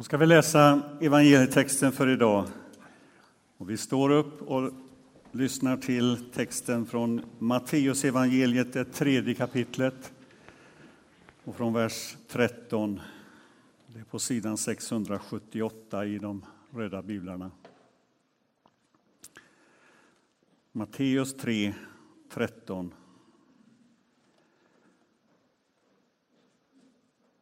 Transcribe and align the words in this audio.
Då 0.00 0.04
ska 0.04 0.16
vi 0.16 0.26
läsa 0.26 0.82
evangelietexten 1.00 1.92
för 1.92 2.08
idag. 2.08 2.46
Och 3.56 3.70
vi 3.70 3.76
står 3.76 4.10
upp 4.10 4.42
och 4.42 4.72
lyssnar 5.32 5.76
till 5.76 6.30
texten 6.34 6.86
från 6.86 7.22
Matteus 7.38 8.04
evangeliet, 8.04 8.72
det 8.72 8.84
tredje 8.84 9.34
kapitlet, 9.34 10.12
och 11.44 11.56
från 11.56 11.72
vers 11.72 12.16
13. 12.28 13.00
Det 13.86 14.00
är 14.00 14.04
på 14.04 14.18
sidan 14.18 14.56
678 14.56 16.04
i 16.06 16.18
de 16.18 16.44
röda 16.70 17.02
biblarna. 17.02 17.50
Matteus 20.72 21.36
3, 21.36 21.74
13. 22.32 22.94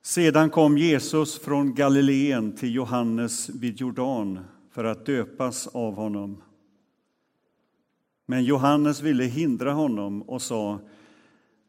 Sedan 0.09 0.50
kom 0.50 0.79
Jesus 0.79 1.38
från 1.38 1.74
Galileen 1.74 2.52
till 2.52 2.74
Johannes 2.74 3.48
vid 3.48 3.80
Jordan 3.80 4.38
för 4.70 4.84
att 4.84 5.06
döpas 5.06 5.66
av 5.66 5.95
honom. 5.95 6.42
Men 8.27 8.45
Johannes 8.45 9.02
ville 9.02 9.24
hindra 9.24 9.73
honom 9.73 10.23
och 10.23 10.42
sa 10.42 10.80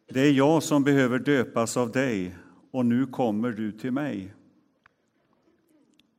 Det 0.08 0.20
är 0.20 0.32
jag 0.32 0.64
som 0.64 0.84
behöver 0.84 1.20
döpas 1.20 1.78
av 1.78 1.92
dig, 1.92 2.36
och 2.72 2.86
nu 2.86 3.06
kommer 3.06 3.52
du 3.52 3.72
till 3.72 3.92
mig. 3.92 4.34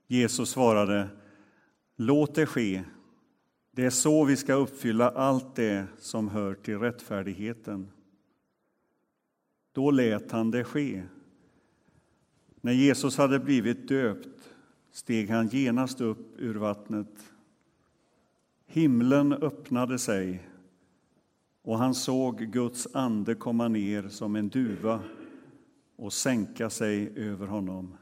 Jesus 0.06 0.50
svarade 0.50 1.08
Låt 1.96 2.34
det 2.34 2.46
ske. 2.46 2.82
Det 3.72 3.84
är 3.84 3.90
så 3.90 4.24
vi 4.24 4.36
ska 4.36 4.54
uppfylla 4.54 5.10
allt 5.10 5.56
det 5.56 5.86
som 5.98 6.28
hör 6.28 6.54
till 6.54 6.78
rättfärdigheten. 6.78 7.90
Då 9.72 9.90
lät 9.90 10.32
han 10.32 10.50
det 10.50 10.64
ske. 10.64 11.02
När 12.60 12.72
Jesus 12.72 13.16
hade 13.16 13.38
blivit 13.38 13.88
döpt 13.88 14.50
steg 14.90 15.30
han 15.30 15.48
genast 15.48 16.00
upp 16.00 16.34
ur 16.38 16.54
vattnet. 16.54 17.32
Himlen 18.66 19.32
öppnade 19.32 19.98
sig 19.98 20.48
och 21.62 21.78
han 21.78 21.94
såg 21.94 22.38
Guds 22.38 22.88
ande 22.94 23.34
komma 23.34 23.68
ner 23.68 24.08
som 24.08 24.36
en 24.36 24.48
duva 24.48 25.00
och 25.96 26.12
sänka 26.12 26.70
sig 26.70 27.12
över 27.16 27.46
honom. 27.46 27.96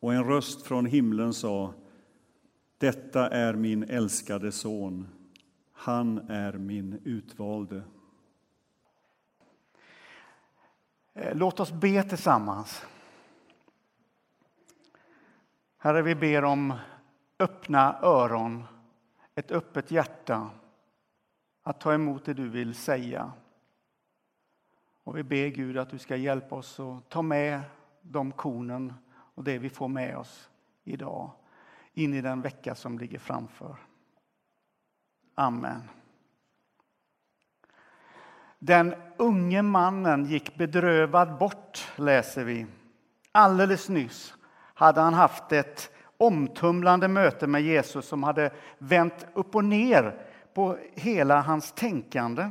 Och 0.00 0.14
en 0.14 0.24
röst 0.24 0.62
från 0.62 0.86
himlen 0.86 1.32
sa 1.32 1.74
Detta 2.78 3.28
är 3.28 3.54
min 3.54 3.82
älskade 3.82 4.52
son, 4.52 5.08
han 5.72 6.18
är 6.18 6.52
min 6.52 7.00
utvalde. 7.04 7.76
Eh, 7.76 7.82
Eh, 11.14 11.36
låt 11.36 11.60
oss 11.60 11.72
be 11.72 12.02
tillsammans. 12.02 12.86
Herre, 15.78 16.02
vi 16.02 16.14
ber 16.14 16.44
om 16.44 16.74
öppna 17.38 17.98
öron, 18.02 18.64
ett 19.34 19.50
öppet 19.50 19.90
hjärta 19.90 20.50
att 21.62 21.80
ta 21.80 21.94
emot 21.94 22.24
det 22.24 22.34
du 22.34 22.48
vill 22.48 22.74
säga. 22.74 23.32
Och 25.04 25.16
vi 25.16 25.22
ber 25.22 25.48
Gud 25.48 25.78
att 25.78 25.90
du 25.90 25.98
ska 25.98 26.16
hjälpa 26.16 26.54
oss 26.54 26.80
att 26.80 27.08
ta 27.08 27.22
med 27.22 27.60
de 28.02 28.32
kornen 28.32 28.94
och 29.08 29.44
det 29.44 29.58
vi 29.58 29.70
får 29.70 29.88
med 29.88 30.16
oss 30.16 30.50
idag 30.84 31.30
in 31.92 32.14
i 32.14 32.20
den 32.20 32.40
vecka 32.40 32.74
som 32.74 32.98
ligger 32.98 33.18
framför. 33.18 33.76
Amen. 35.34 35.82
Den 38.62 38.94
unge 39.16 39.62
mannen 39.62 40.24
gick 40.24 40.56
bedrövad 40.56 41.38
bort, 41.38 41.92
läser 41.96 42.44
vi. 42.44 42.66
Alldeles 43.32 43.88
nyss 43.88 44.34
hade 44.74 45.00
han 45.00 45.14
haft 45.14 45.52
ett 45.52 45.90
omtumlande 46.18 47.08
möte 47.08 47.46
med 47.46 47.62
Jesus 47.62 48.06
som 48.06 48.22
hade 48.22 48.52
vänt 48.78 49.26
upp 49.34 49.54
och 49.54 49.64
ner 49.64 50.26
på 50.54 50.78
hela 50.94 51.40
hans 51.40 51.72
tänkande 51.72 52.50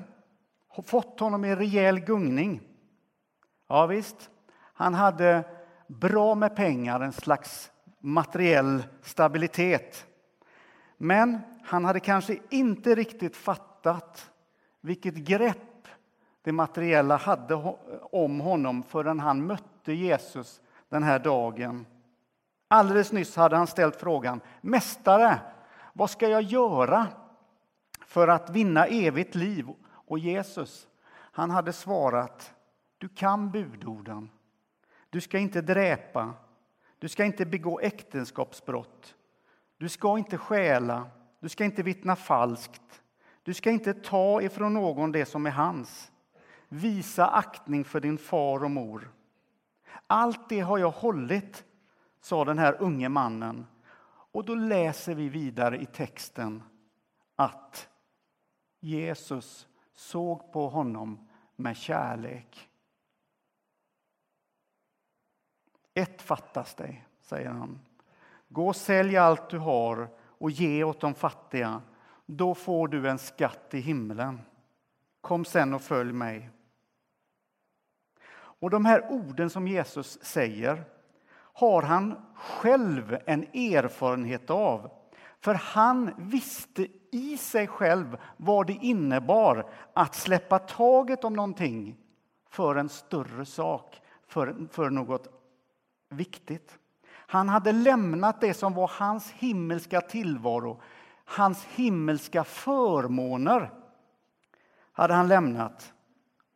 och 0.69 0.85
fått 0.85 1.19
honom 1.19 1.45
i 1.45 1.55
rejäl 1.55 1.99
gungning. 1.99 2.61
Ja, 3.67 3.85
visst, 3.85 4.29
han 4.73 4.93
hade 4.93 5.43
bra 5.87 6.35
med 6.35 6.55
pengar, 6.55 6.99
en 6.99 7.13
slags 7.13 7.71
materiell 7.99 8.83
stabilitet. 9.01 10.05
Men 10.97 11.39
han 11.63 11.85
hade 11.85 11.99
kanske 11.99 12.37
inte 12.49 12.95
riktigt 12.95 13.35
fattat 13.35 14.31
vilket 14.81 15.15
grepp 15.15 15.68
det 16.41 16.51
materiella 16.51 17.17
hade 17.17 17.55
om 18.11 18.39
honom 18.39 18.83
förrän 18.83 19.19
han 19.19 19.45
mötte 19.45 19.93
Jesus 19.93 20.61
den 20.89 21.03
här 21.03 21.19
dagen. 21.19 21.85
Alldeles 22.67 23.11
nyss 23.11 23.35
hade 23.35 23.57
han 23.57 23.67
ställt 23.67 23.95
frågan 23.95 24.41
Mästare, 24.61 25.39
vad 25.93 26.09
ska 26.09 26.27
jag 26.27 26.41
göra 26.41 27.07
för 28.05 28.27
att 28.27 28.49
vinna 28.49 28.85
evigt 28.85 29.35
liv? 29.35 29.69
Och 29.85 30.19
Jesus, 30.19 30.87
han 31.11 31.49
hade 31.49 31.73
svarat 31.73 32.53
Du 32.97 33.09
kan 33.09 33.51
budorden. 33.51 34.29
Du 35.09 35.21
ska 35.21 35.37
inte 35.37 35.61
dräpa. 35.61 36.33
Du 36.99 37.09
ska 37.09 37.25
inte 37.25 37.45
begå 37.45 37.79
äktenskapsbrott. 37.79 39.15
Du 39.77 39.89
ska 39.89 40.17
inte 40.17 40.37
stjäla. 40.37 41.09
Du 41.39 41.49
ska 41.49 41.63
inte 41.65 41.83
vittna 41.83 42.15
falskt. 42.15 43.01
Du 43.43 43.53
ska 43.53 43.71
inte 43.71 43.93
ta 43.93 44.41
ifrån 44.41 44.73
någon 44.73 45.11
det 45.11 45.25
som 45.25 45.45
är 45.45 45.51
hans. 45.51 46.11
Visa 46.69 47.27
aktning 47.27 47.85
för 47.85 47.99
din 47.99 48.17
far 48.17 48.63
och 48.63 48.71
mor. 48.71 49.11
Allt 50.07 50.49
det 50.49 50.59
har 50.59 50.77
jag 50.77 50.91
hållit, 50.91 51.65
sa 52.21 52.45
den 52.45 52.59
här 52.59 52.81
unge 52.81 53.09
mannen. 53.09 53.65
Och 54.31 54.45
då 54.45 54.55
läser 54.55 55.15
vi 55.15 55.29
vidare 55.29 55.81
i 55.81 55.85
texten 55.85 56.63
att 57.35 57.89
Jesus 58.79 59.67
såg 59.95 60.51
på 60.51 60.69
honom 60.69 61.29
med 61.55 61.77
kärlek. 61.77 62.69
Ett 65.93 66.21
fattas 66.21 66.75
dig, 66.75 67.05
säger 67.21 67.49
han. 67.49 67.79
Gå 68.47 68.67
och 68.67 68.75
sälj 68.75 69.17
allt 69.17 69.49
du 69.49 69.57
har 69.57 70.09
och 70.19 70.51
ge 70.51 70.83
åt 70.83 71.01
de 71.01 71.13
fattiga. 71.13 71.81
Då 72.25 72.55
får 72.55 72.87
du 72.87 73.09
en 73.09 73.19
skatt 73.19 73.73
i 73.73 73.79
himlen. 73.79 74.41
Kom 75.21 75.45
sen 75.45 75.73
och 75.73 75.81
följ 75.81 76.13
mig. 76.13 76.49
Och 78.59 78.69
de 78.69 78.85
här 78.85 79.11
orden 79.11 79.49
som 79.49 79.67
Jesus 79.67 80.19
säger 80.21 80.83
har 81.53 81.81
han 81.81 82.15
själv 82.35 83.17
en 83.25 83.43
erfarenhet 83.43 84.49
av. 84.49 84.91
För 85.39 85.53
han 85.53 86.13
visste 86.17 86.87
i 87.11 87.37
sig 87.37 87.67
själv 87.67 88.17
vad 88.37 88.67
det 88.67 88.73
innebar 88.81 89.69
att 89.93 90.15
släppa 90.15 90.59
taget 90.59 91.23
om 91.23 91.33
någonting 91.33 91.97
för 92.49 92.75
en 92.75 92.89
större 92.89 93.45
sak, 93.45 94.01
för, 94.27 94.67
för 94.71 94.89
något 94.89 95.27
viktigt. 96.09 96.79
Han 97.11 97.49
hade 97.49 97.71
lämnat 97.71 98.41
det 98.41 98.53
som 98.53 98.73
var 98.73 98.91
hans 98.93 99.31
himmelska 99.31 100.01
tillvaro, 100.01 100.81
hans 101.25 101.65
himmelska 101.65 102.43
förmåner. 102.43 103.71
hade 104.91 105.13
han 105.13 105.27
lämnat. 105.27 105.93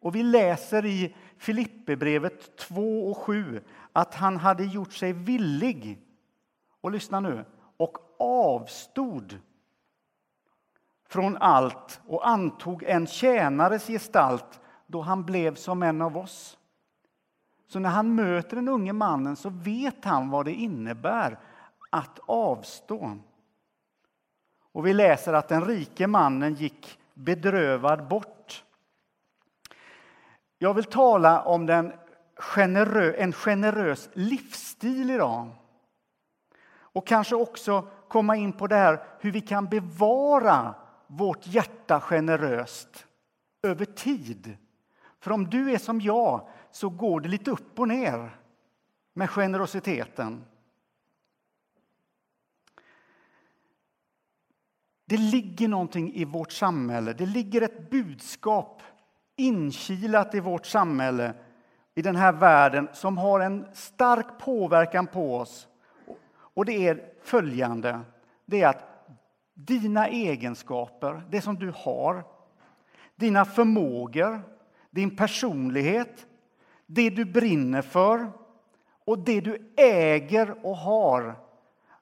Och 0.01 0.15
vi 0.15 0.23
läser 0.23 0.85
i 0.85 1.15
Filipperbrevet 1.43 2.57
2 2.57 3.09
och 3.11 3.17
7 3.17 3.61
att 3.93 4.15
han 4.15 4.37
hade 4.37 4.65
gjort 4.65 4.93
sig 4.93 5.13
villig, 5.13 5.99
och 6.81 6.91
lyssna 6.91 7.19
nu, 7.19 7.45
och 7.77 7.97
avstod 8.19 9.39
från 11.07 11.37
allt 11.37 12.01
och 12.07 12.27
antog 12.27 12.83
en 12.83 13.07
tjänares 13.07 13.87
gestalt 13.87 14.61
då 14.87 15.01
han 15.01 15.23
blev 15.23 15.55
som 15.55 15.83
en 15.83 16.01
av 16.01 16.17
oss. 16.17 16.57
Så 17.67 17.79
när 17.79 17.89
han 17.89 18.15
möter 18.15 18.55
den 18.55 18.67
unge 18.67 18.93
mannen 18.93 19.35
så 19.35 19.49
vet 19.49 20.05
han 20.05 20.29
vad 20.29 20.45
det 20.45 20.53
innebär 20.53 21.39
att 21.89 22.19
avstå. 22.25 23.17
Och 24.71 24.85
vi 24.85 24.93
läser 24.93 25.33
att 25.33 25.47
den 25.47 25.65
rike 25.65 26.07
mannen 26.07 26.53
gick 26.53 26.99
bedrövad 27.13 28.07
bort. 28.07 28.63
Jag 30.63 30.73
vill 30.73 30.83
tala 30.83 31.41
om 31.41 31.65
den 31.65 31.93
generö 32.35 33.13
en 33.13 33.33
generös 33.33 34.09
livsstil 34.13 35.11
idag. 35.11 35.49
Och 36.75 37.07
kanske 37.07 37.35
också 37.35 37.87
komma 38.07 38.35
in 38.35 38.53
på 38.53 38.67
det 38.67 38.75
här 38.75 39.03
hur 39.19 39.31
vi 39.31 39.41
kan 39.41 39.65
bevara 39.65 40.75
vårt 41.07 41.47
hjärta 41.47 41.99
generöst 41.99 43.05
över 43.63 43.85
tid. 43.85 44.57
För 45.19 45.31
om 45.31 45.49
du 45.49 45.71
är 45.71 45.77
som 45.77 46.01
jag 46.01 46.47
så 46.71 46.89
går 46.89 47.21
det 47.21 47.29
lite 47.29 47.51
upp 47.51 47.79
och 47.79 47.87
ner 47.87 48.37
med 49.13 49.29
generositeten. 49.29 50.45
Det 55.05 55.17
ligger 55.17 55.67
någonting 55.67 56.13
i 56.13 56.25
vårt 56.25 56.51
samhälle, 56.51 57.13
det 57.13 57.25
ligger 57.25 57.61
ett 57.61 57.89
budskap 57.89 58.81
inkilat 59.35 60.35
i 60.35 60.39
vårt 60.39 60.65
samhälle, 60.65 61.33
i 61.95 62.01
den 62.01 62.15
här 62.15 62.31
världen 62.31 62.87
som 62.93 63.17
har 63.17 63.39
en 63.39 63.67
stark 63.73 64.39
påverkan 64.39 65.07
på 65.07 65.37
oss 65.37 65.67
Och 66.53 66.65
det 66.65 66.87
är 66.87 67.13
följande. 67.23 67.99
Det 68.45 68.61
är 68.61 68.67
att 68.67 69.07
dina 69.53 70.07
egenskaper, 70.07 71.23
det 71.29 71.41
som 71.41 71.55
du 71.55 71.73
har, 71.75 72.23
dina 73.15 73.45
förmågor, 73.45 74.41
din 74.89 75.15
personlighet, 75.15 76.27
det 76.85 77.09
du 77.09 77.25
brinner 77.25 77.81
för 77.81 78.31
och 79.05 79.19
det 79.19 79.41
du 79.41 79.73
äger 79.77 80.65
och 80.65 80.77
har, 80.77 81.35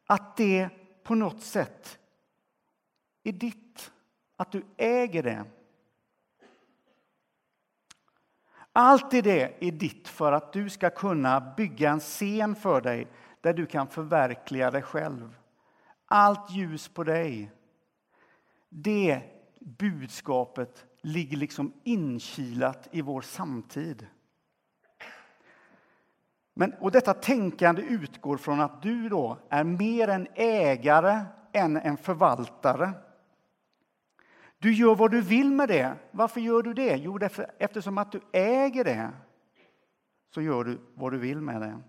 att 0.06 0.38
det 0.38 0.70
på 1.04 1.16
något 1.16 1.42
sätt 1.42 2.00
är 3.24 3.32
ditt. 3.32 3.92
Att 4.38 4.52
du 4.52 4.64
äger 4.78 5.24
det. 5.24 5.46
Allt 8.74 9.14
i 9.14 9.22
det 9.22 9.68
är 9.68 9.72
ditt 9.72 10.08
för 10.08 10.32
att 10.32 10.54
du 10.54 10.70
ska 10.70 10.90
kunna 10.90 11.54
bygga 11.58 11.92
en 11.92 12.00
scen 12.00 12.56
för 12.56 12.82
dig 12.82 13.08
där 13.42 13.54
du 13.54 13.66
kan 13.66 13.88
förverkliga 13.88 14.72
dig 14.72 14.82
själv. 14.82 15.36
Allt 16.06 16.52
ljus 16.52 16.88
på 16.88 17.04
dig. 17.04 17.52
Det 18.70 19.22
budskapet 19.60 20.86
ligger 21.02 21.38
liksom 21.38 21.74
inkilat 21.84 22.88
i 22.92 23.02
vår 23.02 23.22
samtid. 23.22 24.08
Men, 26.54 26.74
och 26.74 26.92
detta 26.92 27.14
tänkande 27.14 27.82
utgår 27.82 28.38
från 28.38 28.62
att 28.62 28.82
du 28.82 29.10
då 29.10 29.38
är 29.50 29.64
mer 29.64 30.08
en 30.08 30.28
ägare 30.36 31.20
än 31.54 31.78
en 31.78 31.98
förvaltare. 31.98 32.94
Du 34.62 34.74
gör 34.74 34.96
vad 34.96 35.12
du 35.12 35.22
vill 35.22 35.52
med 35.52 35.70
det. 35.70 35.96
Varför 36.12 36.42
gör 36.42 36.62
du 36.64 36.74
det? 36.74 36.96
Jo, 36.96 37.18
därför, 37.18 37.52
eftersom 37.58 37.98
att 37.98 38.12
du 38.12 38.22
äger 38.32 38.84
det 38.84 39.10
så 40.34 40.42
gör 40.42 40.64
du 40.64 40.80
vad 40.96 41.12
du 41.12 41.18
vill 41.18 41.42
med 41.42 41.62
det. 41.62 41.80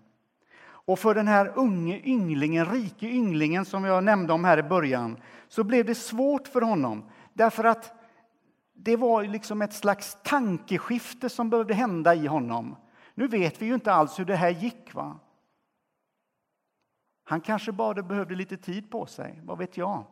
Och 0.65 0.99
för 0.99 1.15
den 1.15 1.27
här 1.27 1.51
unge 1.55 2.01
ynglingen, 2.03 2.65
rike 2.65 3.07
ynglingen 3.07 3.65
som 3.65 3.83
jag 3.83 4.03
nämnde 4.03 4.33
om 4.33 4.45
här 4.45 4.57
i 4.57 4.63
början, 4.63 5.17
så 5.47 5.63
blev 5.63 5.85
det 5.85 5.95
svårt 5.95 6.47
för 6.47 6.61
honom. 6.61 7.09
Därför 7.33 7.63
att 7.63 7.93
det 8.73 8.95
var 8.95 9.23
liksom 9.23 9.61
ett 9.61 9.73
slags 9.73 10.17
tankeskifte 10.23 11.29
som 11.29 11.49
behövde 11.49 11.73
hända 11.73 12.15
i 12.15 12.27
honom. 12.27 12.75
Nu 13.13 13.27
vet 13.27 13.61
vi 13.61 13.65
ju 13.65 13.73
inte 13.73 13.93
alls 13.93 14.19
hur 14.19 14.25
det 14.25 14.35
här 14.35 14.49
gick. 14.49 14.93
va? 14.93 15.19
Han 17.23 17.41
kanske 17.41 17.71
bara 17.71 18.03
behövde 18.03 18.35
lite 18.35 18.57
tid 18.57 18.91
på 18.91 19.05
sig, 19.05 19.39
vad 19.43 19.57
vet 19.57 19.77
jag? 19.77 20.05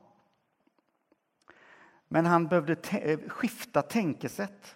Men 2.14 2.26
han 2.26 2.48
behövde 2.48 2.76
eh, 2.92 3.20
skifta 3.28 3.82
tänkesätt. 3.82 4.76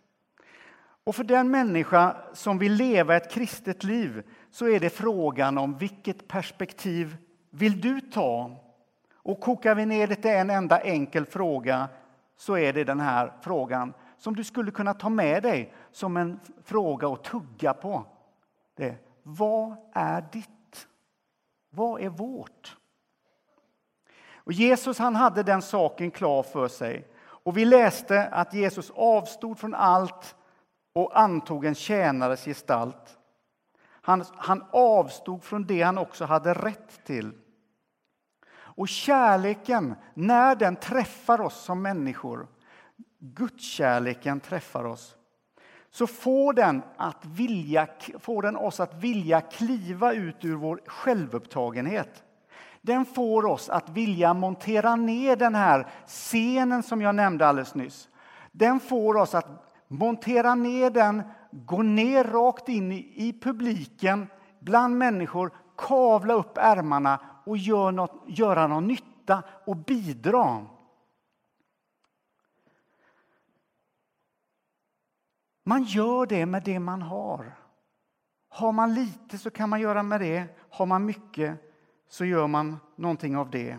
Och 1.04 1.16
för 1.16 1.24
den 1.24 1.52
människa 1.52 2.18
som 2.34 2.58
vill 2.58 2.74
leva 2.74 3.16
ett 3.16 3.32
kristet 3.32 3.84
liv 3.84 4.24
så 4.52 4.68
är 4.68 4.80
det 4.80 4.90
frågan 4.90 5.58
om 5.58 5.78
vilket 5.78 6.28
perspektiv 6.28 7.18
vill 7.50 7.82
du 7.82 8.02
ta? 8.02 8.52
Och 9.14 9.40
kokar 9.40 9.76
vi 9.76 9.86
ner 9.86 10.08
det 10.08 10.16
till 10.16 10.32
en 10.32 10.50
enda 10.50 10.82
enkel 10.82 11.26
fråga 11.26 11.88
så 12.38 12.58
är 12.58 12.74
det 12.74 12.84
den 12.84 13.00
här 13.00 13.34
frågan 13.42 13.94
som 14.18 14.36
du 14.36 14.44
skulle 14.44 14.72
kunna 14.72 14.94
ta 14.94 15.10
med 15.10 15.44
dig 15.44 15.74
som 15.92 16.18
en 16.18 16.40
fråga 16.64 17.08
att 17.08 17.24
tugga 17.24 17.74
på. 17.74 18.06
Det 18.76 18.96
vad 19.24 19.76
är 19.94 20.26
ditt? 20.32 20.88
Vad 21.70 22.02
är 22.02 22.10
vårt? 22.10 22.78
Och 24.34 24.54
Jesus 24.54 25.00
han 25.00 25.16
hade 25.16 25.44
den 25.44 25.62
saken 25.62 26.12
klar 26.12 26.44
för 26.44 26.68
sig. 26.68 27.08
Och 27.46 27.58
vi 27.58 27.66
läste 27.66 28.28
att 28.28 28.54
Jesus 28.54 28.92
avstod 28.96 29.60
från 29.60 29.74
allt 29.74 30.36
och 30.94 31.20
antog 31.20 31.66
en 31.66 31.76
tjänares 31.76 32.46
gestalt. 32.46 33.18
Han, 33.82 34.26
han 34.36 34.66
avstod 34.72 35.44
från 35.44 35.66
det 35.66 35.82
han 35.82 35.98
också 35.98 36.26
hade 36.26 36.54
rätt 36.54 37.06
till. 37.06 37.34
Och 38.56 38.88
kärleken, 38.88 39.96
när 40.14 40.56
den 40.56 40.76
träffar 40.76 41.42
oss 41.42 41.56
som 41.56 41.82
människor, 41.82 42.48
Gudskärleken 43.20 44.40
träffar 44.40 44.86
oss, 44.86 45.16
så 45.90 46.08
får 46.08 46.54
den, 46.54 46.82
att 46.98 47.26
vilja, 47.26 47.88
får 48.20 48.42
den 48.42 48.56
oss 48.56 48.80
att 48.80 48.94
vilja 48.94 49.42
kliva 49.42 50.14
ut 50.14 50.46
ur 50.46 50.56
vår 50.56 50.82
självupptagenhet. 50.86 52.25
Den 52.86 53.06
får 53.06 53.46
oss 53.46 53.70
att 53.70 53.90
vilja 53.90 54.34
montera 54.34 54.96
ner 54.96 55.36
den 55.36 55.56
här 55.56 55.88
scenen 56.08 56.84
som 56.84 57.02
jag 57.02 57.16
nämnde 57.16 57.48
alldeles 57.48 57.76
nyss. 57.76 58.10
Den 58.52 58.80
får 58.80 59.18
oss 59.18 59.36
att 59.36 59.74
montera 59.88 60.56
ner 60.56 60.90
den, 60.90 61.24
gå 61.52 61.82
ner 61.82 62.24
rakt 62.24 62.70
in 62.70 62.92
i, 62.92 63.40
publiken, 63.42 64.28
bland 64.60 64.98
människor, 64.98 65.52
kavla 65.78 66.34
upp 66.34 66.58
ärmarna 66.58 67.20
och 67.46 67.58
gör 67.58 67.92
något, 67.92 68.24
göra 68.28 68.68
någon 68.68 68.88
nytta 68.88 69.44
och 69.66 69.76
bidra. 69.76 70.66
Man 75.64 75.84
gör 75.84 76.26
det 76.26 76.46
med 76.46 76.64
det 76.64 76.80
man 76.80 77.02
har. 77.02 77.56
Har 78.50 78.72
man 78.72 78.94
lite 78.94 79.38
så 79.38 79.50
kan 79.50 79.70
man 79.70 79.82
göra 79.82 80.04
med 80.04 80.22
det. 80.22 80.46
Har 80.70 80.86
man 80.86 81.06
mycket 81.06 81.65
så 82.08 82.26
gör 82.26 82.48
man 82.48 82.80
någonting 82.96 83.38
av 83.38 83.50
det. 83.50 83.78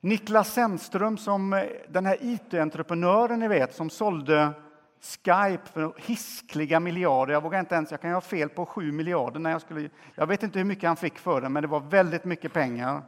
Niklas 0.00 0.52
Zennström, 0.52 1.18
som 1.18 1.52
eh, 1.52 1.64
den 1.88 2.06
här 2.06 2.16
IT-entreprenören 2.20 3.40
ni 3.40 3.48
vet, 3.48 3.74
som 3.74 3.90
sålde 3.90 4.52
Skype 5.00 5.66
för 5.72 5.94
hiskliga 5.96 6.80
miljarder. 6.80 7.32
Jag 7.32 7.42
vågar 7.42 7.60
inte 7.60 7.74
ens, 7.74 7.90
jag 7.90 8.00
kan 8.00 8.12
ha 8.12 8.20
fel 8.20 8.48
på 8.48 8.66
sju 8.66 8.92
miljarder. 8.92 9.40
När 9.40 9.50
jag, 9.50 9.60
skulle, 9.60 9.90
jag 10.14 10.26
vet 10.26 10.42
inte 10.42 10.58
hur 10.58 10.66
mycket 10.66 10.88
han 10.88 10.96
fick 10.96 11.18
för 11.18 11.40
det, 11.40 11.48
men 11.48 11.62
det 11.62 11.68
var 11.68 11.80
väldigt 11.80 12.24
mycket 12.24 12.52
pengar. 12.52 13.02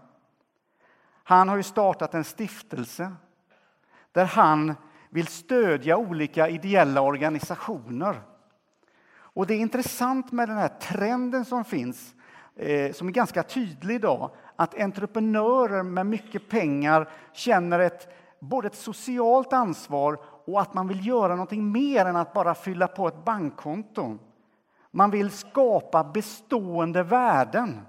Han 1.24 1.48
har 1.48 1.56
ju 1.56 1.62
startat 1.62 2.14
en 2.14 2.24
stiftelse 2.24 3.12
där 4.12 4.24
han 4.24 4.74
vill 5.10 5.26
stödja 5.26 5.96
olika 5.96 6.48
ideella 6.48 7.00
organisationer. 7.00 8.20
Och 9.16 9.46
det 9.46 9.54
är 9.54 9.58
intressant 9.58 10.32
med 10.32 10.48
den 10.48 10.56
här 10.56 10.68
trenden 10.68 11.44
som 11.44 11.64
finns, 11.64 12.13
Eh, 12.56 12.92
som 12.92 13.08
är 13.08 13.12
ganska 13.12 13.42
tydlig 13.42 13.94
idag, 13.94 14.30
att 14.56 14.80
entreprenörer 14.80 15.82
med 15.82 16.06
mycket 16.06 16.48
pengar 16.48 17.08
känner 17.32 17.80
ett, 17.80 18.08
både 18.40 18.66
ett 18.66 18.74
socialt 18.74 19.52
ansvar 19.52 20.18
och 20.46 20.60
att 20.60 20.74
man 20.74 20.88
vill 20.88 21.06
göra 21.06 21.34
någonting 21.34 21.72
mer 21.72 22.06
än 22.06 22.16
att 22.16 22.32
bara 22.32 22.54
fylla 22.54 22.86
på 22.88 23.08
ett 23.08 23.24
bankkonto. 23.24 24.18
Man 24.90 25.10
vill 25.10 25.30
skapa 25.30 26.04
bestående 26.04 27.02
värden. 27.02 27.80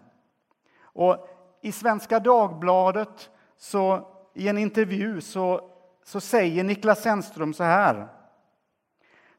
Och 0.81 1.27
I 1.61 1.71
Svenska 1.71 2.19
Dagbladet, 2.19 3.29
så, 3.57 4.07
i 4.33 4.47
en 4.47 4.57
intervju, 4.57 5.21
så 5.21 5.71
så 6.05 6.21
säger 6.21 6.63
Niklas 6.63 7.01
Zennström 7.01 7.53
så 7.53 7.63
här. 7.63 8.07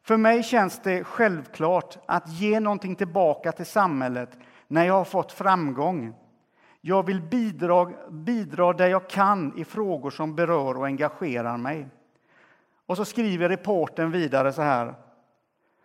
För 0.03 0.17
mig 0.17 0.43
känns 0.43 0.81
det 0.83 1.05
självklart 1.05 1.99
att 2.07 2.29
ge 2.29 2.61
någonting 2.61 2.97
tillbaka 2.97 3.53
till 3.53 3.67
samhället 3.67 4.39
när 4.69 4.85
jag 4.85 4.95
har 4.95 5.05
fått 5.05 5.33
framgång. 5.33 6.15
Jag 6.81 7.07
vill 7.07 7.23
bidra, 7.23 7.93
bidra 8.11 8.73
där 8.73 8.89
jag 8.89 9.09
kan 9.09 9.59
i 9.59 9.65
frågor 9.65 10.11
som 10.11 10.35
berör 10.35 10.79
och 10.79 10.87
engagerar 10.87 11.57
mig. 11.57 11.89
Och 12.87 12.97
så 12.97 13.05
skriver 13.05 13.49
reporten 13.49 14.11
vidare 14.11 14.53
så 14.53 14.63
här. 14.63 14.95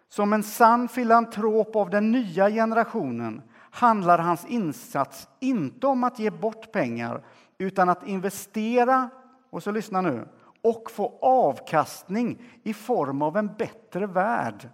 Som 0.09 0.33
en 0.33 0.43
sann 0.43 0.87
filantrop 0.87 1.75
av 1.75 1.89
den 1.89 2.11
nya 2.11 2.49
generationen 2.49 3.41
handlar 3.71 4.19
hans 4.19 4.45
insats 4.45 5.27
inte 5.39 5.87
om 5.87 6.03
att 6.03 6.19
ge 6.19 6.29
bort 6.29 6.71
pengar 6.71 7.23
utan 7.57 7.89
att 7.89 8.07
investera, 8.07 9.09
och 9.49 9.63
så 9.63 9.71
lyssna 9.71 10.01
nu, 10.01 10.27
och 10.61 10.91
få 10.91 11.19
avkastning 11.21 12.41
i 12.63 12.73
form 12.73 13.21
av 13.21 13.37
en 13.37 13.47
bättre 13.57 14.07
värld. 14.07 14.69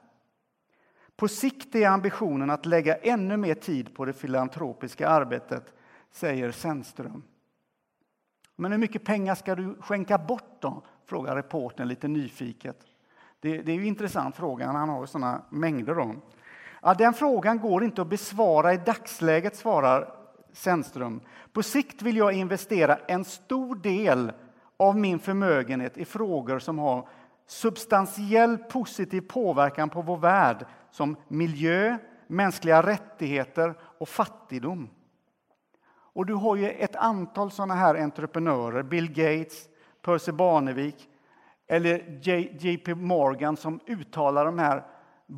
På 1.18 1.28
sikt 1.28 1.76
är 1.76 1.88
ambitionen 1.88 2.50
att 2.50 2.66
lägga 2.66 2.96
ännu 2.96 3.38
mer 3.38 3.54
tid 3.54 3.96
på 3.96 4.06
det 4.06 4.14
filantropiska 4.14 5.10
arbetet, 5.10 5.74
säger 6.12 6.52
Sennström. 6.52 7.24
Men 8.56 8.72
hur 8.72 8.80
mycket 8.80 9.04
pengar 9.04 9.36
ska 9.36 9.56
du 9.56 9.76
skänka 9.80 10.18
bort 10.18 10.58
då? 10.60 10.84
frågar 11.06 11.36
reporten 11.36 11.88
lite 11.88 12.08
nyfiket. 12.08 12.78
Det, 13.40 13.62
det 13.62 13.72
är 13.72 13.76
ju 13.76 13.82
en 13.82 13.88
intressant 13.88 14.36
fråga, 14.36 14.68
han 14.68 14.90
har 14.90 15.02
ju 15.02 15.08
sådana 15.08 15.42
mängder. 15.50 15.96
Då. 15.96 16.16
Ja, 16.82 16.94
den 16.94 17.14
frågan 17.14 17.60
går 17.60 17.84
inte 17.84 18.02
att 18.02 18.10
besvara 18.10 18.74
i 18.74 18.78
dagsläget, 18.78 19.56
svarar 19.56 20.14
Sennström. 20.54 21.22
På 21.54 21.64
sikt 21.64 22.02
vill 22.02 22.18
jag 22.18 22.34
investera 22.34 22.96
en 22.96 23.26
stor 23.26 23.76
del 23.76 24.32
av 24.78 24.98
min 24.98 25.20
förmögenhet 25.20 25.98
i 25.98 26.06
frågor 26.06 26.60
som 26.60 26.80
har 26.80 27.08
substantiell 27.48 28.58
positiv 28.58 29.22
påverkan 29.22 29.90
på 29.90 30.02
vår 30.02 30.18
värld 30.18 30.66
som 30.92 31.16
miljö, 31.28 31.98
mänskliga 32.28 32.82
rättigheter 32.82 33.76
och 33.82 34.10
fattigdom. 34.10 34.90
Och 35.90 36.26
du 36.26 36.34
har 36.34 36.56
ju 36.56 36.70
ett 36.70 36.96
antal 36.96 37.52
sådana 37.52 37.74
här 37.74 37.96
entreprenörer, 37.96 38.84
Bill 38.84 39.08
Gates, 39.08 39.70
Percy 40.02 40.32
Barnevik 40.32 41.10
eller 41.68 42.20
JP 42.66 42.96
Morgan 42.96 43.58
som 43.58 43.80
uttalar 43.86 44.46
de 44.46 44.60
här 44.60 44.86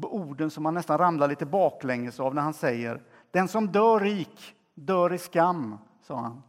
orden 0.02 0.50
som 0.50 0.64
man 0.64 0.74
nästan 0.74 0.98
ramlar 0.98 1.28
lite 1.28 1.46
baklänges 1.46 2.20
av 2.20 2.36
när 2.36 2.42
han 2.42 2.54
säger 2.54 3.02
den 3.32 3.48
som 3.48 3.68
dör 3.68 4.00
rik 4.00 4.56
dör 4.74 5.14
i 5.14 5.18
skam, 5.18 5.78
sa 6.02 6.16
han. 6.16 6.44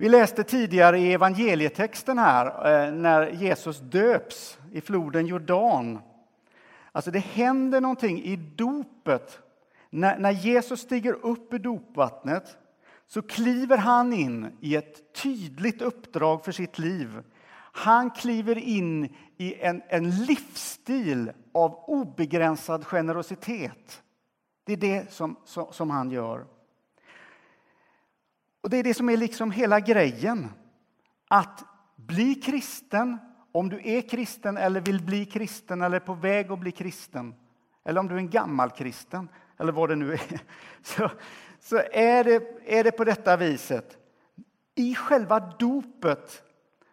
Vi 0.00 0.08
läste 0.08 0.44
tidigare 0.44 0.98
i 0.98 1.12
evangelietexten 1.12 2.18
här 2.18 2.46
eh, 2.46 2.92
när 2.92 3.30
Jesus 3.30 3.80
döps 3.80 4.58
i 4.72 4.80
floden 4.80 5.26
Jordan. 5.26 5.98
Alltså 6.92 7.10
det 7.10 7.18
händer 7.18 7.80
någonting 7.80 8.22
i 8.22 8.36
dopet. 8.36 9.38
När, 9.90 10.18
när 10.18 10.30
Jesus 10.30 10.80
stiger 10.80 11.12
upp 11.12 11.54
ur 11.54 11.58
dopvattnet 11.58 12.56
så 13.06 13.22
kliver 13.22 13.76
han 13.76 14.12
in 14.12 14.56
i 14.60 14.76
ett 14.76 15.14
tydligt 15.22 15.82
uppdrag 15.82 16.44
för 16.44 16.52
sitt 16.52 16.78
liv. 16.78 17.22
Han 17.72 18.10
kliver 18.10 18.58
in 18.58 19.14
i 19.36 19.54
en, 19.60 19.82
en 19.88 20.10
livsstil 20.10 21.32
av 21.54 21.84
obegränsad 21.86 22.86
generositet. 22.86 24.02
Det 24.64 24.72
är 24.72 24.76
det 24.76 25.12
som, 25.12 25.36
som, 25.44 25.72
som 25.72 25.90
han 25.90 26.10
gör. 26.10 26.44
Och 28.68 28.72
Det 28.72 28.78
är 28.78 28.82
det 28.82 28.94
som 28.94 29.08
är 29.08 29.16
liksom 29.16 29.50
hela 29.50 29.80
grejen. 29.80 30.48
Att 31.28 31.64
bli 31.96 32.34
kristen, 32.34 33.18
om 33.52 33.68
du 33.68 33.80
är 33.84 34.00
kristen 34.00 34.56
eller 34.56 34.80
vill 34.80 35.02
bli 35.02 35.24
kristen 35.24 35.82
eller 35.82 35.96
är 35.96 36.00
på 36.00 36.14
väg 36.14 36.52
att 36.52 36.58
bli 36.58 36.72
kristen 36.72 37.34
eller 37.84 38.00
om 38.00 38.08
du 38.08 38.14
är 38.14 38.18
en 38.18 38.30
gammal 38.30 38.70
kristen 38.70 39.28
eller 39.58 39.72
vad 39.72 39.88
det 39.88 39.96
nu 39.96 40.12
är, 40.12 40.40
så, 40.82 41.10
så 41.60 41.76
är, 41.92 42.24
det, 42.24 42.42
är 42.66 42.84
det 42.84 42.90
på 42.92 43.04
detta 43.04 43.36
viset. 43.36 43.96
I 44.74 44.94
själva 44.94 45.40
dopet, 45.40 46.42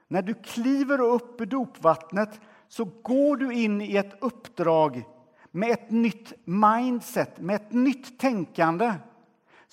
när 0.08 0.22
du 0.22 0.34
kliver 0.34 1.02
upp 1.02 1.42
ur 1.42 1.46
dopvattnet 1.46 2.42
så 2.68 2.86
går 2.86 3.38
du 3.38 3.54
in 3.54 3.82
i 3.82 3.96
ett 3.96 4.18
uppdrag 4.22 5.04
med 5.52 5.72
ett 5.72 5.92
nytt 5.92 6.34
mindset, 6.46 7.40
med 7.40 7.56
ett 7.56 7.72
nytt 7.72 8.20
tänkande 8.20 8.94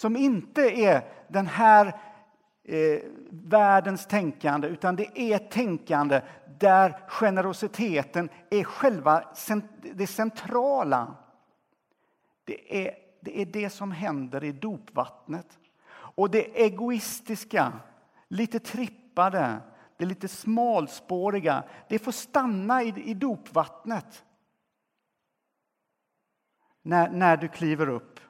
som 0.02 0.16
inte 0.16 0.62
är 0.62 1.08
den 1.28 1.46
här 1.46 1.86
eh, 2.64 3.02
världens 3.30 4.06
tänkande, 4.06 4.68
utan 4.68 4.96
det 4.96 5.20
är 5.20 5.36
ett 5.36 5.50
tänkande 5.50 6.22
där 6.58 6.98
generositeten 7.08 8.28
är 8.50 8.64
själva 8.64 9.24
det 9.94 10.06
centrala. 10.06 11.14
Det 12.44 12.86
är, 12.86 12.94
det 13.20 13.40
är 13.40 13.46
det 13.46 13.70
som 13.70 13.92
händer 13.92 14.44
i 14.44 14.52
dopvattnet. 14.52 15.58
Och 15.92 16.30
det 16.30 16.62
egoistiska, 16.64 17.72
lite 18.28 18.58
trippade, 18.58 19.60
det 19.96 20.04
lite 20.04 20.28
smalspåriga, 20.28 21.64
det 21.88 21.98
får 21.98 22.12
stanna 22.12 22.82
i, 22.82 22.94
i 23.04 23.14
dopvattnet 23.14 24.24
när, 26.82 27.10
när 27.10 27.36
du 27.36 27.48
kliver 27.48 27.88
upp. 27.88 28.20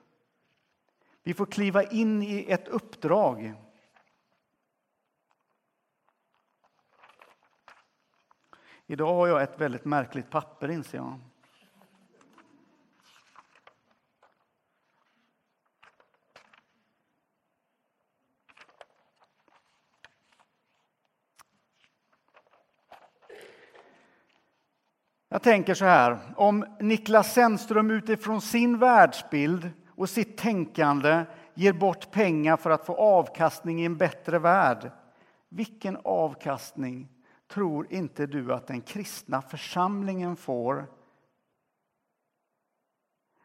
Vi 1.25 1.35
får 1.35 1.47
kliva 1.47 1.83
in 1.83 2.23
i 2.23 2.47
ett 2.49 2.69
uppdrag. 2.69 3.55
Idag 8.87 9.15
har 9.15 9.29
jag 9.29 9.43
ett 9.43 9.61
väldigt 9.61 9.85
märkligt 9.85 10.31
papper, 10.31 10.71
inser 10.71 10.99
jag. 10.99 11.21
Jag 25.29 25.43
tänker 25.43 25.75
så 25.75 25.85
här, 25.85 26.35
om 26.37 26.77
Niklas 26.81 27.35
Zennström 27.35 27.91
utifrån 27.91 28.41
sin 28.41 28.79
världsbild 28.79 29.71
och 30.03 30.11
sitt 30.11 30.37
tänkande 30.37 31.25
ger 31.55 31.73
bort 31.73 32.11
pengar 32.11 32.57
för 32.57 32.71
att 32.71 32.87
få 32.87 32.95
avkastning 32.97 33.81
i 33.81 33.85
en 33.85 33.97
bättre 33.97 34.39
värld. 34.39 34.91
Vilken 35.49 35.99
avkastning 36.05 37.09
tror 37.49 37.93
inte 37.93 38.27
du 38.27 38.53
att 38.53 38.67
den 38.67 38.81
kristna 38.81 39.43
församlingen 39.43 40.37
får 40.37 40.87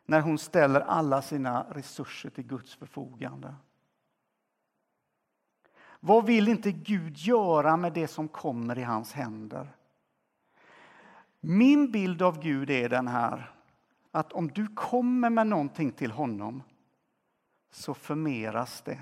när 0.06 0.22
hon 0.22 0.38
ställer 0.38 0.82
alla 0.82 1.22
sina 1.22 1.66
resurser 1.72 2.30
till 2.30 2.48
Guds 2.48 2.76
förfogande? 2.76 3.56
Vad 6.00 6.26
vill 6.26 6.48
inte 6.48 6.72
Gud 6.72 7.18
göra 7.18 7.78
med 7.78 7.94
det 7.94 8.08
som 8.08 8.28
kommer 8.28 8.78
i 8.78 8.84
hans 8.84 9.14
händer? 9.14 9.76
Min 11.40 11.92
bild 11.92 12.22
av 12.22 12.40
Gud 12.40 12.70
är 12.70 12.90
den 12.90 13.08
här 13.08 13.57
att 14.12 14.34
om 14.34 14.48
du 14.48 14.68
kommer 14.68 15.30
med 15.30 15.48
någonting 15.48 15.92
till 15.92 16.12
honom 16.12 16.64
så 17.72 17.94
förmeras 17.94 18.82
det. 18.82 19.00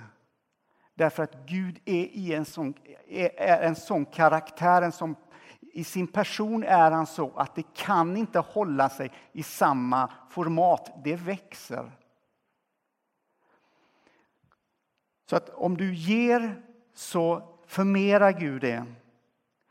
Därför 0.94 1.24
att 1.24 1.46
Gud 1.46 1.80
är, 1.86 2.06
i 2.06 2.34
en, 2.34 2.46
sån, 2.46 2.74
är 3.08 3.62
en 3.62 3.76
sån 3.76 4.06
karaktär, 4.06 4.82
en 4.82 4.92
sån, 4.92 5.16
i 5.60 5.84
sin 5.84 6.08
person 6.08 6.64
är 6.64 6.92
han 6.92 7.06
så 7.06 7.32
att 7.36 7.56
det 7.56 7.74
kan 7.74 8.18
inte 8.18 8.40
hålla 8.40 8.90
sig 8.90 9.12
i 9.32 9.44
samma 9.44 10.12
format. 10.30 10.92
Det 11.04 11.16
växer. 11.16 11.92
Så 15.30 15.36
att 15.36 15.50
om 15.50 15.78
du 15.78 15.94
ger 15.94 16.62
så 16.94 17.56
förmerar 17.66 18.32
Gud 18.32 18.62
det. 18.62 18.86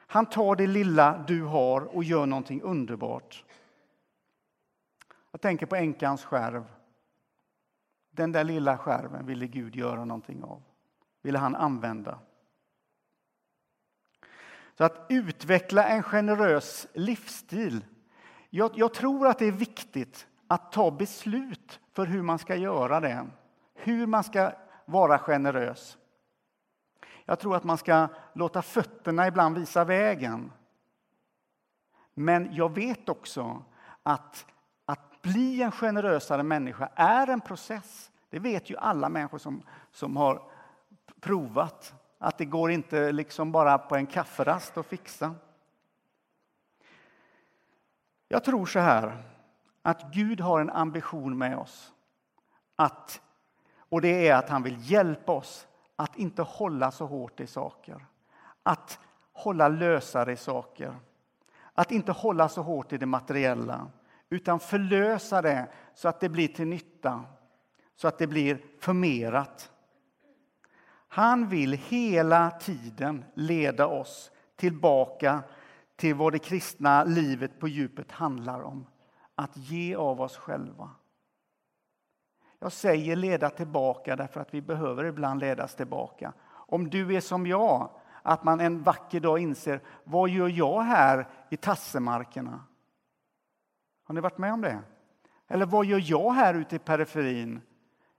Han 0.07 0.27
tar 0.27 0.57
det 0.57 0.67
lilla 0.67 1.25
du 1.27 1.43
har 1.43 1.81
och 1.97 2.05
gör 2.05 2.27
någonting 2.27 2.63
underbart. 2.63 3.45
Jag 5.45 5.49
tänker 5.49 5.67
på 5.67 5.77
änkans 5.77 6.25
skärv. 6.25 6.65
Den 8.11 8.33
där 8.33 8.45
lilla 8.45 8.79
skärven 8.79 9.27
ville 9.27 9.47
Gud 9.47 9.77
göra 9.77 10.05
någonting 10.05 10.45
av. 10.45 10.63
Ville 11.23 11.39
han 11.39 11.57
använda. 11.57 12.19
Så 14.75 14.85
att 14.85 15.07
utveckla 15.09 15.89
en 15.89 16.03
generös 16.03 16.87
livsstil. 16.95 17.85
Jag, 18.51 18.71
jag, 18.75 18.95
tror 18.95 19.27
att 19.27 19.39
det 19.39 19.47
är 19.47 19.53
viktigt 19.53 20.27
att 20.49 20.73
ta 20.73 20.91
beslut 20.91 21.81
för 21.93 22.07
hur 22.07 22.23
man 22.23 22.39
ska 22.39 22.57
göra 22.57 23.01
det. 23.01 23.27
Hur 23.75 24.07
man 24.07 24.25
ska 24.25 24.53
vara 24.85 25.19
generös. 25.19 25.99
Jag 27.25 27.39
tror 27.39 27.57
att 27.57 27.65
man 27.65 27.79
ska 27.79 28.09
låta 28.33 28.63
fötterna 28.63 29.27
ibland 29.27 29.59
visa 29.59 29.85
vägen. 29.85 30.53
Men 32.15 32.55
jag 32.55 32.75
vet 32.75 33.09
också 33.09 33.63
att 34.03 34.47
bli 35.25 35.63
en 35.63 35.73
generösare 35.73 36.43
människa 36.43 36.89
är 36.95 37.27
en 37.27 37.41
process. 37.41 38.11
Det 38.31 38.39
vet 38.39 38.71
ju 38.71 38.77
alla 38.77 39.09
människor 39.09 39.39
som, 39.39 39.63
som 39.91 40.17
har 40.17 40.43
provat. 41.21 41.95
Att 42.19 42.39
det 42.39 42.45
går 42.45 42.71
inte 42.71 43.13
liksom 43.13 43.53
bara 43.53 43.79
på 43.79 43.97
en 43.97 44.07
kafferast 44.07 44.77
att 44.77 44.87
fixa. 44.87 45.35
Jag 48.29 48.45
tror 48.45 48.67
så 48.67 48.79
här, 48.79 49.23
att 49.83 50.13
Gud 50.13 50.41
har 50.41 50.61
en 50.61 50.71
ambition 50.71 51.39
med 51.39 51.59
oss. 51.59 51.93
Att, 52.77 53.21
och 53.89 54.01
det 54.01 54.29
är 54.29 54.35
att 54.35 54.49
han 54.49 54.63
vill 54.63 54.91
hjälpa 54.91 55.33
oss 55.33 55.67
att 55.97 56.17
inte 56.17 56.43
hålla 56.43 56.91
så 56.91 57.07
hårt 57.07 57.41
i 57.41 57.47
saker. 57.47 58.07
Att 58.63 58.99
hålla 59.33 59.69
lösare 59.69 60.33
i 60.33 60.37
saker. 60.37 60.97
Att 61.75 61.93
inte 61.93 62.13
hålla 62.13 62.49
så 62.49 62.63
hårt 62.63 62.93
i 62.93 62.99
det 62.99 63.07
materiella 63.07 63.87
utan 64.31 64.61
förlösa 64.61 65.43
det 65.43 65.69
så 65.95 66.09
att 66.09 66.21
det 66.21 66.29
blir 66.29 66.49
till 66.49 66.67
nytta, 66.67 67.25
så 67.97 68.09
att 68.09 68.19
det 68.19 68.27
blir 68.27 68.59
förmerat. 68.81 69.71
Han 71.09 71.49
vill 71.49 71.73
hela 71.73 72.51
tiden 72.51 73.25
leda 73.35 73.87
oss 73.87 74.31
tillbaka 74.57 75.43
till 75.97 76.15
vad 76.15 76.33
det 76.33 76.39
kristna 76.39 77.05
livet 77.05 77.61
på 77.61 77.69
djupet 77.69 78.13
handlar 78.13 78.63
om. 78.63 78.87
Att 79.35 79.57
ge 79.57 79.95
av 79.95 80.21
oss 80.21 80.37
själva. 80.37 80.91
Jag 82.59 82.73
säger 82.73 83.17
leda 83.17 83.51
tillbaka 83.51 84.17
därför 84.17 84.41
att 84.41 84.55
vi 84.55 84.63
behöver 84.63 85.05
ibland 85.05 85.41
ledas 85.41 85.75
tillbaka. 85.75 86.33
Om 86.47 86.91
du 86.91 87.17
är 87.17 87.21
som 87.21 87.47
jag, 87.47 87.91
att 88.23 88.45
man 88.45 88.61
en 88.61 88.83
vacker 88.83 89.21
dag 89.21 89.39
inser 89.39 89.81
vad 90.05 90.31
gör 90.31 90.49
jag 90.49 90.83
här 90.83 91.29
i 91.51 91.57
tassemarkerna? 91.57 92.65
Har 94.05 94.15
ni 94.15 94.21
varit 94.21 94.39
med 94.39 94.53
om 94.53 94.61
det? 94.61 94.83
Eller 95.49 95.67
vad 95.67 95.87
gör 95.87 96.03
jag 96.05 96.33
här 96.33 96.55
ute 96.55 96.77
i 96.77 96.79
periferin? 96.79 97.61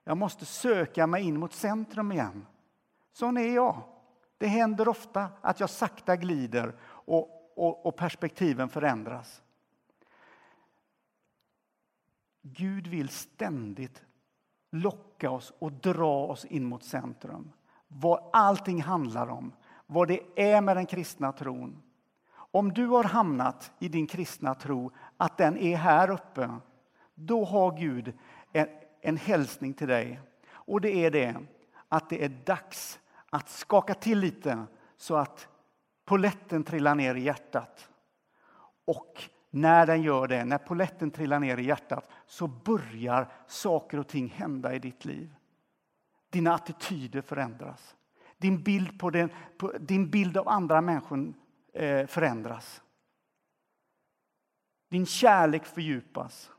Jag 0.03 0.17
måste 0.17 0.45
söka 0.45 1.07
mig 1.07 1.23
in 1.23 1.39
mot 1.39 1.53
centrum 1.53 2.11
igen. 2.11 2.45
Sån 3.11 3.37
är 3.37 3.55
jag. 3.55 3.81
Det 4.37 4.47
händer 4.47 4.87
ofta 4.87 5.29
att 5.41 5.59
jag 5.59 5.69
sakta 5.69 6.15
glider 6.15 6.75
och, 6.81 7.53
och, 7.55 7.85
och 7.85 7.95
perspektiven 7.95 8.69
förändras. 8.69 9.43
Gud 12.41 12.87
vill 12.87 13.09
ständigt 13.09 14.03
locka 14.71 15.31
oss 15.31 15.53
och 15.59 15.71
dra 15.71 16.25
oss 16.25 16.45
in 16.45 16.65
mot 16.65 16.83
centrum. 16.83 17.51
Vad 17.87 18.29
allting 18.33 18.81
handlar 18.81 19.27
om, 19.27 19.53
vad 19.85 20.07
det 20.07 20.19
är 20.35 20.61
med 20.61 20.77
den 20.77 20.85
kristna 20.85 21.31
tron. 21.31 21.81
Om 22.55 22.73
du 22.73 22.87
har 22.87 23.03
hamnat 23.03 23.71
i 23.79 23.87
din 23.87 24.07
kristna 24.07 24.55
tro 24.55 24.91
att 25.17 25.37
den 25.37 25.57
är 25.57 25.77
här 25.77 26.09
uppe, 26.09 26.49
då 27.15 27.45
har 27.45 27.77
Gud 27.77 28.13
en, 28.51 28.67
en 29.01 29.17
hälsning 29.17 29.73
till 29.73 29.87
dig. 29.87 30.21
Och 30.47 30.81
det 30.81 31.05
är 31.05 31.11
det 31.11 31.35
att 31.89 32.09
det 32.09 32.23
är 32.23 32.29
dags 32.29 32.99
att 33.29 33.49
skaka 33.49 33.93
till 33.93 34.19
lite 34.19 34.63
så 34.97 35.15
att 35.15 35.47
poletten 36.05 36.63
trillar 36.63 36.95
ner 36.95 37.15
i 37.15 37.23
hjärtat. 37.23 37.89
Och 38.85 39.23
när 39.49 39.85
den 39.85 40.01
gör 40.01 40.27
det, 40.27 40.45
när 40.45 40.57
poletten 40.57 41.11
trillar 41.11 41.39
ner 41.39 41.57
i 41.57 41.65
hjärtat, 41.65 42.09
så 42.25 42.47
börjar 42.47 43.31
saker 43.47 43.99
och 43.99 44.07
ting 44.07 44.29
hända 44.29 44.73
i 44.73 44.79
ditt 44.79 45.05
liv. 45.05 45.35
Dina 46.29 46.53
attityder 46.53 47.21
förändras. 47.21 47.95
Din 48.37 48.63
bild, 48.63 48.99
på 48.99 49.09
den, 49.09 49.29
på, 49.57 49.71
din 49.79 50.09
bild 50.09 50.37
av 50.37 50.49
andra 50.49 50.81
människor 50.81 51.33
Eh, 51.75 52.07
förändras. 52.07 52.81
Din 54.89 55.05
kärlek 55.05 55.65
fördjupas. 55.65 56.51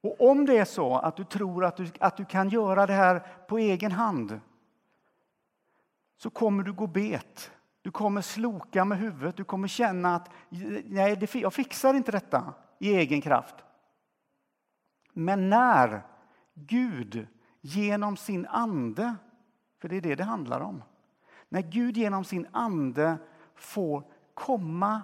Och 0.00 0.30
om 0.30 0.46
det 0.46 0.58
är 0.58 0.64
så 0.64 0.96
att 0.96 1.16
du 1.16 1.24
tror 1.24 1.64
att 1.64 1.76
du, 1.76 1.90
att 2.00 2.16
du 2.16 2.24
kan 2.24 2.48
göra 2.48 2.86
det 2.86 2.92
här 2.92 3.18
på 3.48 3.58
egen 3.58 3.92
hand 3.92 4.40
så 6.16 6.30
kommer 6.30 6.62
du 6.62 6.72
gå 6.72 6.86
bet. 6.86 7.52
Du 7.82 7.90
kommer 7.90 8.20
sloka 8.22 8.84
med 8.84 8.98
huvudet. 8.98 9.36
Du 9.36 9.44
kommer 9.44 9.68
känna 9.68 10.16
att 10.16 10.30
nej, 10.84 11.16
det, 11.16 11.34
jag 11.34 11.54
fixar 11.54 11.94
inte 11.94 12.12
detta 12.12 12.54
i 12.78 12.94
egen 12.94 13.20
kraft. 13.20 13.54
Men 15.12 15.50
när 15.50 16.02
Gud 16.54 17.26
genom 17.60 18.16
sin 18.16 18.46
ande, 18.46 19.16
för 19.78 19.88
det 19.88 19.96
är 19.96 20.00
det 20.00 20.14
det 20.14 20.24
handlar 20.24 20.60
om. 20.60 20.82
När 21.54 21.62
Gud 21.62 21.96
genom 21.96 22.24
sin 22.24 22.46
ande 22.52 23.18
får 23.54 24.04
komma 24.34 25.02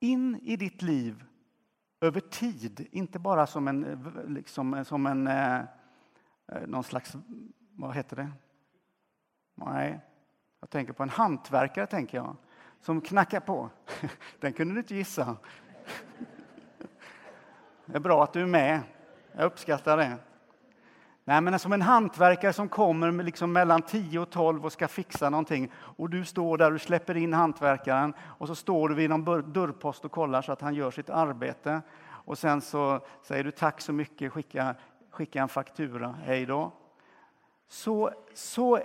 in 0.00 0.40
i 0.42 0.56
ditt 0.56 0.82
liv 0.82 1.24
över 2.00 2.20
tid, 2.20 2.88
inte 2.90 3.18
bara 3.18 3.46
som 3.46 3.68
en, 3.68 4.04
liksom, 4.28 4.84
som 4.84 5.06
en 5.06 5.26
eh, 5.26 5.56
eh 5.56 6.66
någon 6.66 6.84
slags, 6.84 7.16
vad 7.72 7.94
heter 7.94 8.16
det? 8.16 8.28
Nej, 9.54 10.00
jag 10.60 10.70
tänker 10.70 10.92
på 10.92 11.02
en 11.02 11.08
hantverkare, 11.08 11.86
tänker 11.86 12.18
jag, 12.18 12.36
som 12.80 13.00
knackar 13.00 13.40
på. 13.40 13.70
Den 14.40 14.52
kunde 14.52 14.74
du 14.74 14.80
inte 14.80 14.94
gissa. 14.94 15.36
Det 17.86 17.96
är 17.96 18.00
bra 18.00 18.24
att 18.24 18.32
du 18.32 18.42
är 18.42 18.46
med. 18.46 18.80
Jag 19.32 19.44
uppskattar 19.44 19.96
det. 19.96 20.18
Nej, 21.28 21.40
men 21.40 21.58
som 21.58 21.72
en 21.72 21.82
hantverkare 21.82 22.52
som 22.52 22.68
kommer 22.68 23.22
liksom 23.22 23.52
mellan 23.52 23.82
10 23.82 24.18
och 24.18 24.30
12 24.30 24.64
och 24.64 24.72
ska 24.72 24.88
fixa 24.88 25.30
någonting. 25.30 25.72
Och 25.74 26.10
du 26.10 26.24
står 26.24 26.58
där 26.58 26.74
och 26.74 26.80
släpper 26.80 27.16
in 27.16 27.32
hantverkaren 27.32 28.14
och 28.20 28.46
så 28.46 28.54
står 28.54 28.88
du 28.88 28.94
vid 28.94 29.10
någon 29.10 29.52
dörrpost 29.52 30.04
och 30.04 30.12
kollar 30.12 30.42
så 30.42 30.52
att 30.52 30.60
han 30.60 30.74
gör 30.74 30.90
sitt 30.90 31.10
arbete. 31.10 31.82
Och 32.02 32.38
sen 32.38 32.60
så 32.60 33.00
säger 33.22 33.44
du 33.44 33.50
tack 33.50 33.80
så 33.80 33.92
mycket, 33.92 34.32
skicka, 34.32 34.74
skicka 35.10 35.42
en 35.42 35.48
faktura, 35.48 36.14
hej 36.24 36.46
då. 36.46 36.72
Så, 37.68 38.10
så 38.34 38.80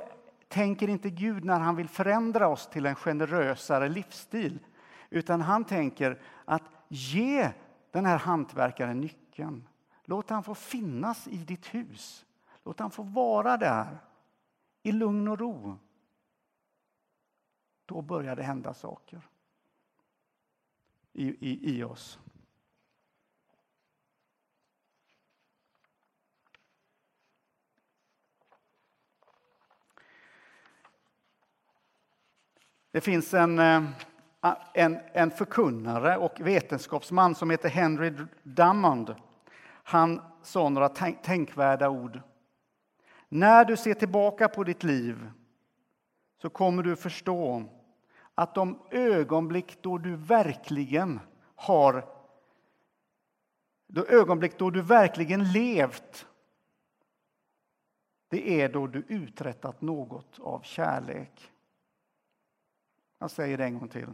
tänker 0.47 0.87
inte 0.87 1.09
Gud 1.09 1.45
när 1.45 1.59
han 1.59 1.75
vill 1.75 1.89
förändra 1.89 2.47
oss 2.47 2.67
till 2.67 2.85
en 2.85 2.95
generösare 2.95 3.89
livsstil. 3.89 4.59
Utan 5.09 5.41
han 5.41 5.63
tänker 5.63 6.19
att 6.45 6.63
ge 6.87 7.49
den 7.91 8.05
här 8.05 8.17
hantverkaren 8.17 9.01
nyckeln. 9.01 9.67
Låt 10.05 10.29
han 10.29 10.43
få 10.43 10.55
finnas 10.55 11.27
i 11.27 11.37
ditt 11.37 11.73
hus. 11.73 12.25
Låt 12.63 12.79
han 12.79 12.91
få 12.91 13.03
vara 13.03 13.57
där 13.57 13.97
i 14.83 14.91
lugn 14.91 15.27
och 15.27 15.39
ro. 15.39 15.79
Då 17.85 18.01
börjar 18.01 18.35
det 18.35 18.43
hända 18.43 18.73
saker 18.73 19.21
i, 21.13 21.27
i, 21.27 21.77
i 21.77 21.83
oss. 21.83 22.19
Det 32.91 33.01
finns 33.01 33.33
en, 33.33 33.59
eh, 33.59 33.83
en, 34.73 34.99
en 35.13 35.31
förkunnare 35.31 36.17
och 36.17 36.41
vetenskapsman 36.41 37.35
som 37.35 37.49
heter 37.49 37.69
Henry 37.69 38.13
Drummond. 38.43 39.15
Han 39.83 40.21
sa 40.41 40.69
några 40.69 40.89
tänkvärda 40.89 41.89
ord. 41.89 42.21
När 43.33 43.65
du 43.65 43.77
ser 43.77 43.93
tillbaka 43.93 44.47
på 44.47 44.63
ditt 44.63 44.83
liv 44.83 45.31
så 46.41 46.49
kommer 46.49 46.83
du 46.83 46.95
förstå 46.95 47.63
att 48.35 48.55
de 48.55 48.79
ögonblick 48.91 49.81
då 49.81 49.97
du 49.97 50.15
verkligen 50.15 51.19
har 51.55 52.05
de 53.87 54.05
ögonblick 54.07 54.57
då 54.57 54.69
du 54.69 54.81
verkligen 54.81 55.51
levt 55.51 56.27
det 58.29 58.61
är 58.61 58.69
då 58.69 58.87
du 58.87 59.03
uträttat 59.07 59.81
något 59.81 60.39
av 60.39 60.61
kärlek. 60.61 61.51
Jag 63.19 63.31
säger 63.31 63.57
det 63.57 63.63
en 63.63 63.79
gång 63.79 63.89
till. 63.89 64.13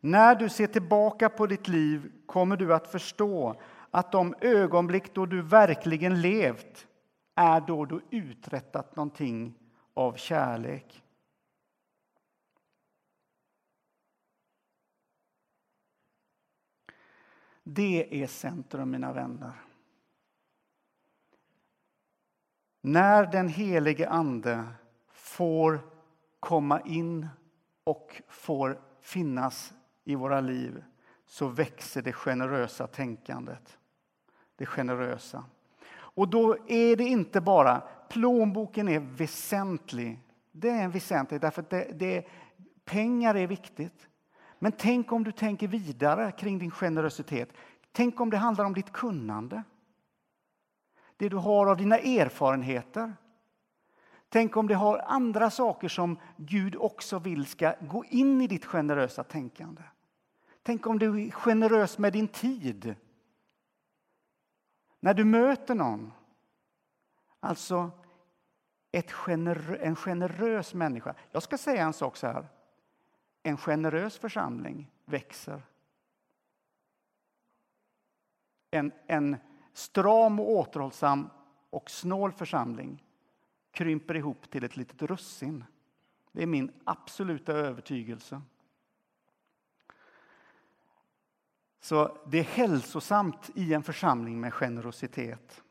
När 0.00 0.34
du 0.34 0.48
ser 0.48 0.66
tillbaka 0.66 1.28
på 1.28 1.46
ditt 1.46 1.68
liv 1.68 2.12
kommer 2.26 2.56
du 2.56 2.74
att 2.74 2.86
förstå 2.86 3.60
att 3.90 4.12
de 4.12 4.34
ögonblick 4.40 5.14
då 5.14 5.26
du 5.26 5.42
verkligen 5.42 6.20
levt 6.20 6.86
är 7.34 7.60
då 7.60 7.84
du 7.84 8.00
uträttat 8.10 8.96
någonting 8.96 9.54
av 9.94 10.16
kärlek. 10.16 11.02
Det 17.62 18.22
är 18.22 18.26
centrum, 18.26 18.90
mina 18.90 19.12
vänner. 19.12 19.52
När 22.80 23.26
den 23.26 23.48
helige 23.48 24.08
Ande 24.08 24.68
får 25.08 25.80
komma 26.40 26.80
in 26.80 27.28
och 27.84 28.22
får 28.28 28.80
finnas 29.00 29.74
i 30.04 30.14
våra 30.14 30.40
liv 30.40 30.84
så 31.26 31.48
växer 31.48 32.02
det 32.02 32.12
generösa 32.12 32.86
tänkandet. 32.86 33.78
Det 34.56 34.66
generösa. 34.66 35.44
Och 36.14 36.28
då 36.28 36.56
är 36.66 36.96
det 36.96 37.04
inte 37.04 37.40
bara, 37.40 37.82
plånboken 38.08 38.88
är 38.88 39.00
väsentlig. 39.00 40.18
Det 40.52 40.70
är 40.70 40.84
en 40.84 40.90
väsentlig, 40.90 41.40
därför 41.40 41.62
att 41.62 41.70
det, 41.70 41.88
det, 41.94 42.26
pengar 42.84 43.34
är 43.34 43.46
viktigt. 43.46 44.08
Men 44.58 44.72
tänk 44.72 45.12
om 45.12 45.24
du 45.24 45.32
tänker 45.32 45.68
vidare 45.68 46.32
kring 46.32 46.58
din 46.58 46.70
generositet. 46.70 47.52
Tänk 47.92 48.20
om 48.20 48.30
det 48.30 48.36
handlar 48.36 48.64
om 48.64 48.74
ditt 48.74 48.92
kunnande. 48.92 49.62
Det 51.16 51.28
du 51.28 51.36
har 51.36 51.66
av 51.66 51.76
dina 51.76 51.98
erfarenheter. 51.98 53.12
Tänk 54.28 54.56
om 54.56 54.68
det 54.68 54.74
har 54.74 54.98
andra 54.98 55.50
saker 55.50 55.88
som 55.88 56.18
Gud 56.36 56.76
också 56.76 57.18
vill 57.18 57.46
ska 57.46 57.74
gå 57.80 58.04
in 58.04 58.40
i 58.40 58.46
ditt 58.46 58.64
generösa 58.64 59.24
tänkande. 59.24 59.82
Tänk 60.62 60.86
om 60.86 60.98
du 60.98 61.26
är 61.26 61.30
generös 61.30 61.98
med 61.98 62.12
din 62.12 62.28
tid. 62.28 62.94
När 65.02 65.14
du 65.14 65.24
möter 65.24 65.74
någon. 65.74 66.12
Alltså 67.40 67.90
ett 68.92 69.12
gener 69.12 69.78
en 69.80 69.96
generös 69.96 70.74
människa. 70.74 71.14
Jag 71.30 71.42
ska 71.42 71.58
säga 71.58 71.82
en 71.82 71.92
sak 71.92 72.16
så 72.16 72.26
här. 72.26 72.48
En 73.42 73.56
generös 73.56 74.18
församling 74.18 74.90
växer. 75.04 75.62
En, 78.70 78.92
en 79.06 79.36
stram 79.72 80.40
och 80.40 80.50
återhållsam 80.50 81.30
och 81.70 81.90
snål 81.90 82.32
församling 82.32 83.04
krymper 83.70 84.16
ihop 84.16 84.50
till 84.50 84.64
ett 84.64 84.76
litet 84.76 85.02
russin. 85.02 85.64
Det 86.32 86.42
är 86.42 86.46
min 86.46 86.72
absoluta 86.84 87.52
övertygelse. 87.52 88.42
Så 91.82 92.18
det 92.26 92.38
är 92.38 92.42
hälsosamt 92.42 93.50
i 93.54 93.74
en 93.74 93.82
församling 93.82 94.40
med 94.40 94.54
generositet. 94.54 95.62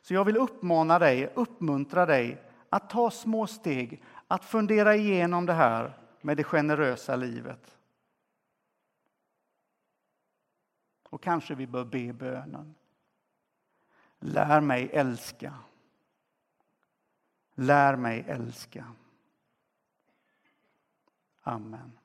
Så 0.00 0.14
jag 0.14 0.24
vill 0.24 0.36
uppmana 0.36 0.98
dig, 0.98 1.32
uppmuntra 1.34 2.06
dig 2.06 2.42
att 2.68 2.90
ta 2.90 3.10
små 3.10 3.46
steg, 3.46 4.02
att 4.28 4.44
fundera 4.44 4.96
igenom 4.96 5.46
det 5.46 5.52
här 5.52 5.98
med 6.20 6.36
det 6.36 6.44
generösa 6.44 7.16
livet. 7.16 7.78
Och 11.08 11.22
kanske 11.22 11.54
vi 11.54 11.66
bör 11.66 11.84
be 11.84 12.12
bönen. 12.12 12.74
Lär 14.18 14.60
mig 14.60 14.90
älska. 14.92 15.54
Lär 17.54 17.96
mig 17.96 18.24
älska. 18.28 18.92
Amen. 21.42 21.98